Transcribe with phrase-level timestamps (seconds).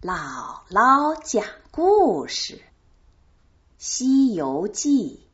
[0.00, 2.54] 姥姥讲故事，
[3.78, 5.24] 《西游记》。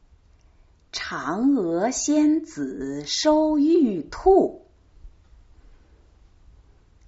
[0.98, 4.64] 嫦娥仙子收玉兔。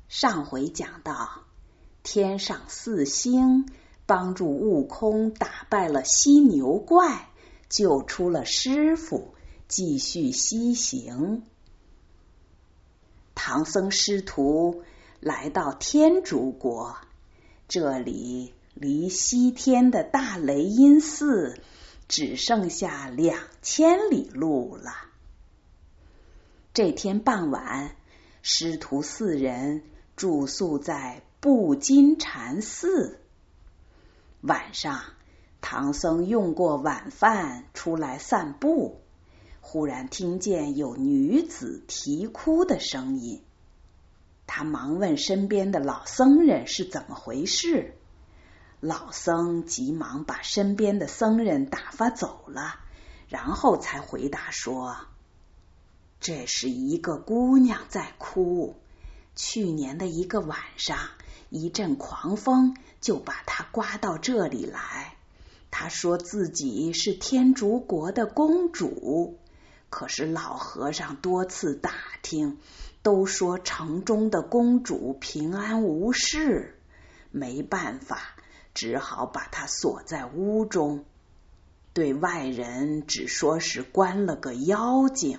[0.06, 1.44] 上回讲到，
[2.02, 3.66] 天上四星
[4.04, 7.30] 帮助悟空打败了犀牛怪，
[7.70, 9.32] 救出了师傅，
[9.66, 11.42] 继续西行。
[13.34, 14.82] 唐僧师徒
[15.20, 16.98] 来到天竺国。
[17.68, 21.58] 这里离西天的大雷音寺
[22.06, 24.92] 只剩下两千里路了。
[26.72, 27.96] 这天傍晚，
[28.42, 29.82] 师徒四人
[30.14, 33.18] 住宿在布金禅寺。
[34.42, 35.00] 晚上，
[35.60, 39.00] 唐僧用过晚饭出来散步，
[39.60, 43.42] 忽然听见有女子啼哭的声音。
[44.46, 47.94] 他忙问身边的老僧人是怎么回事，
[48.80, 52.80] 老僧急忙把身边的僧人打发走了，
[53.28, 54.96] 然后才回答说
[56.20, 58.76] ：“这是一个姑娘在哭，
[59.34, 60.96] 去年的一个晚上，
[61.50, 65.16] 一阵狂风就把她刮到这里来。
[65.70, 69.38] 她说自己是天竺国的公主，
[69.90, 71.90] 可是老和尚多次打
[72.22, 72.58] 听。”
[73.06, 76.76] 都说城中的公主平安无事，
[77.30, 78.34] 没办法，
[78.74, 81.04] 只好把她锁在屋中，
[81.92, 85.38] 对外人只说是关了个妖精，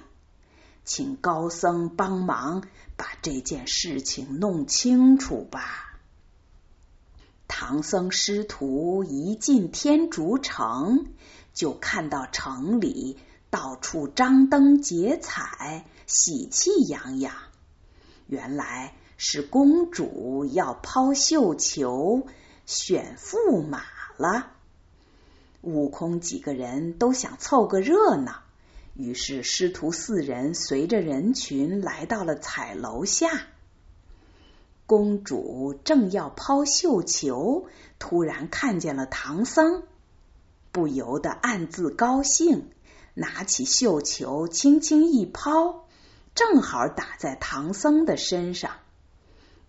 [0.85, 2.63] 请高僧帮忙
[2.95, 5.99] 把这件事情弄清楚吧。
[7.49, 11.07] 唐僧师徒一进天竺城，
[11.53, 13.17] 就看到城里
[13.49, 17.33] 到处张灯结彩，喜气洋洋。
[18.27, 22.27] 原来是公主要抛绣球
[22.65, 23.81] 选驸马
[24.17, 24.51] 了，
[25.61, 28.43] 悟空几个人都想凑个热闹，
[28.93, 33.47] 于是师徒四人随着人群来到了彩楼下。
[34.85, 37.67] 公主正要抛绣球，
[37.99, 39.83] 突然看见了唐僧，
[40.71, 42.69] 不由得暗自高兴，
[43.13, 45.86] 拿起绣球轻轻一抛。
[46.37, 48.73] 正好打在唐僧的身上，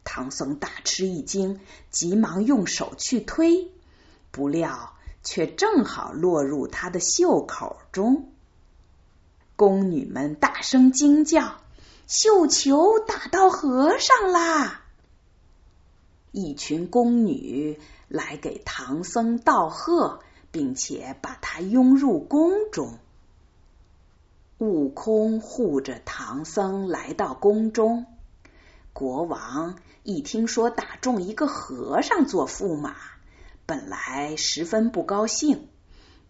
[0.04, 3.72] 唐僧大吃一惊，急忙用手去推，
[4.30, 4.92] 不料
[5.24, 8.30] 却正好落入他的袖口中。
[9.56, 11.56] 宫女们大声惊叫
[12.06, 14.82] ：“绣球打到和尚啦！”
[16.32, 20.20] 一群宫女来给唐僧道贺，
[20.50, 22.98] 并且把他拥入宫中。
[24.58, 28.06] 悟空护着唐僧来到宫中，
[28.92, 32.96] 国王一听说打中一个和尚做驸马，
[33.66, 35.68] 本来十分不高兴，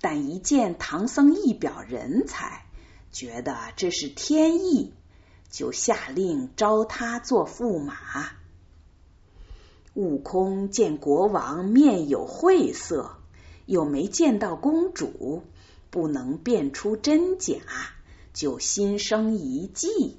[0.03, 2.67] 但一见唐僧一表人才，
[3.11, 4.93] 觉得这是天意，
[5.49, 7.97] 就下令招他做驸马。
[9.95, 13.17] 悟空见国王面有晦色，
[13.65, 15.45] 又没见到公主，
[15.89, 17.57] 不能辨出真假。
[18.39, 20.17] 就心生一计，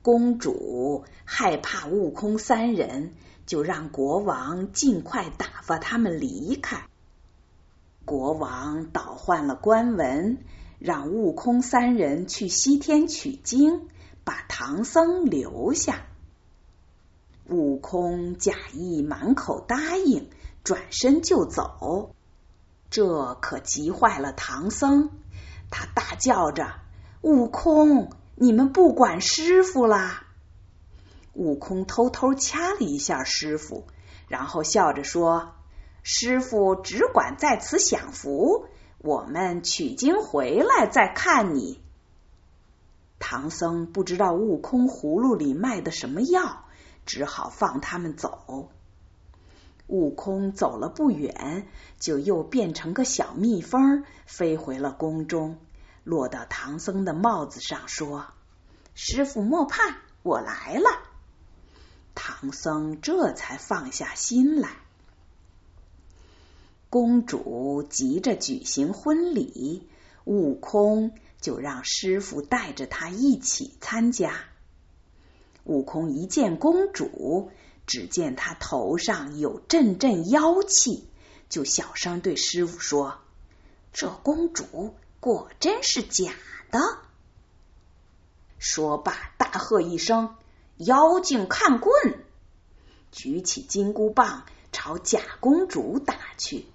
[0.00, 3.14] 公主害怕悟空三人，
[3.46, 6.86] 就让国王尽快打发他们离开。
[8.04, 10.38] 国王倒换了官文，
[10.78, 13.88] 让悟空三人去西天取经，
[14.22, 16.06] 把唐僧留下。
[17.48, 20.30] 悟空假意满口答应，
[20.62, 22.14] 转身就走，
[22.88, 25.10] 这可急坏了唐僧。
[25.70, 26.74] 他大叫着
[27.22, 30.26] ：“悟空，你们不管师傅啦！”
[31.32, 33.86] 悟空偷偷掐了一下师傅，
[34.28, 35.54] 然后笑着说
[36.02, 38.66] ：“师傅只管在此享福，
[38.98, 41.80] 我们取经回来再看你。”
[43.20, 46.64] 唐僧不知道悟空葫芦里卖的什么药，
[47.06, 48.70] 只好放他们走。
[49.90, 51.66] 悟空走了不远，
[51.98, 55.58] 就又变成个小蜜蜂，飞回了宫中，
[56.04, 58.26] 落到唐僧的帽子上，说
[58.94, 60.88] ：“师傅莫怕，我来了。”
[62.14, 64.76] 唐僧这才放下心来。
[66.88, 69.88] 公主急着举行婚礼，
[70.24, 74.34] 悟空就让师傅带着他一起参加。
[75.64, 77.50] 悟空一见公主。
[77.86, 81.08] 只见他头上有阵阵妖气，
[81.48, 83.18] 就小声对师傅说
[83.92, 86.32] ：“这公主果真是假
[86.70, 86.80] 的。”
[88.58, 90.36] 说罢，大喝一声
[90.78, 91.92] ：“妖精看棍！”
[93.10, 96.66] 举起金箍棒朝假公主打去。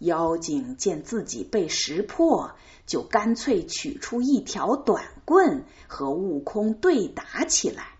[0.00, 2.52] 妖精见自己被识破，
[2.86, 7.93] 就干脆取出一条短棍和悟空对打起来。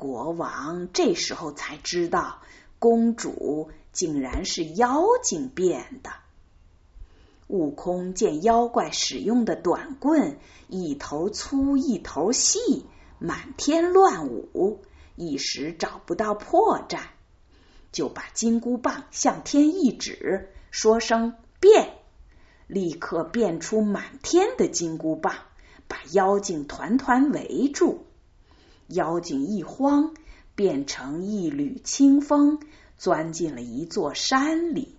[0.00, 2.40] 国王这时候才知道，
[2.78, 6.10] 公主竟然是妖精变的。
[7.48, 10.38] 悟空见妖怪使用的短棍
[10.68, 12.86] 一头粗一头细，
[13.18, 14.80] 满天乱舞，
[15.16, 17.00] 一时找不到破绽，
[17.92, 21.92] 就把金箍棒向天一指，说声“变”，
[22.66, 25.34] 立刻变出满天的金箍棒，
[25.88, 28.06] 把妖精团团围住。
[28.90, 30.14] 妖精一慌，
[30.54, 32.60] 变成一缕清风，
[32.96, 34.96] 钻进了一座山里。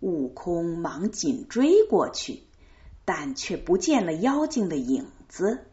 [0.00, 2.44] 悟空忙紧追过去，
[3.04, 5.66] 但却不见了妖精的影子。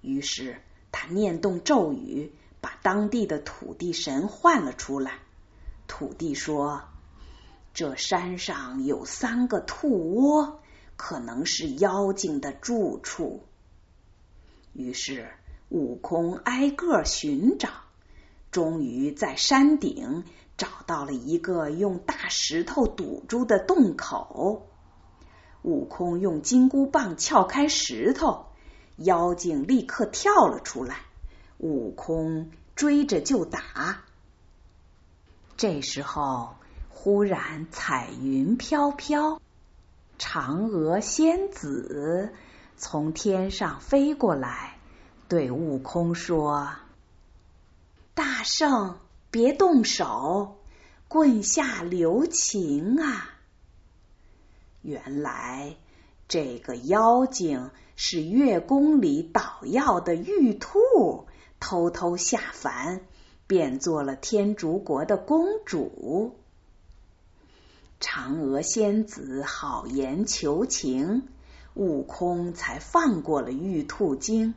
[0.00, 0.58] 于是
[0.92, 5.18] 他念动咒语，把当地的土地神唤了出来。
[5.88, 6.82] 土地说
[7.74, 10.60] ：“这山上有三个兔窝，
[10.96, 13.42] 可能是妖精的住处。”
[14.72, 15.28] 于是
[15.68, 17.68] 悟空挨个寻找，
[18.50, 20.24] 终于在山顶。
[20.56, 24.66] 找到了一个用大石头堵住的洞口，
[25.60, 28.46] 悟空用金箍棒撬开石头，
[28.96, 31.00] 妖精立刻跳了出来。
[31.58, 34.02] 悟空追着就打。
[35.58, 36.54] 这时候，
[36.88, 39.42] 忽然彩云飘飘，
[40.18, 42.32] 嫦娥仙子
[42.78, 44.75] 从天上飞过来，
[45.28, 46.70] 对悟空说
[48.14, 50.56] ：“大圣。”别动手，
[51.08, 53.34] 棍下留情啊！
[54.80, 55.76] 原来
[56.26, 61.26] 这个妖精是月宫里捣药的玉兔，
[61.60, 63.02] 偷偷下凡，
[63.46, 66.38] 变做了天竺国的公主。
[68.00, 71.28] 嫦娥仙子好言求情，
[71.74, 74.54] 悟空才放过了玉兔精。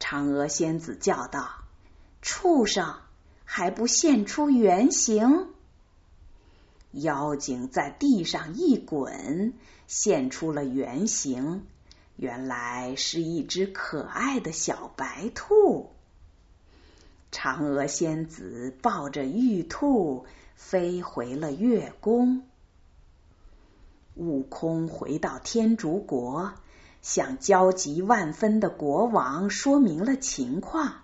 [0.00, 1.50] 嫦娥仙子叫道
[2.22, 2.96] ：“畜生！”
[3.50, 5.48] 还不现出原形？
[6.92, 9.54] 妖精在地上一滚，
[9.86, 11.66] 现出了原形。
[12.16, 15.92] 原来是一只可爱的小白兔。
[17.32, 22.42] 嫦娥仙子抱着玉兔飞回了月宫。
[24.14, 26.52] 悟空回到天竺国，
[27.02, 31.02] 向焦急万分的国王说明了情况。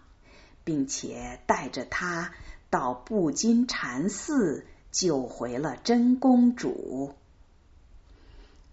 [0.65, 2.33] 并且带着他
[2.71, 7.13] 到布金禅寺救回了真公主。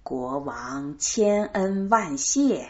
[0.01, 2.69] 国王千恩万谢，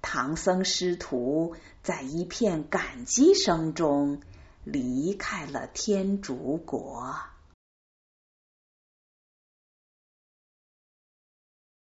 [0.00, 4.20] 唐僧师徒在一片感激声中
[4.62, 7.16] 离开了天竺国。